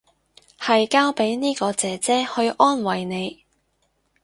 [0.57, 3.45] 係交俾呢個姐姐去安慰你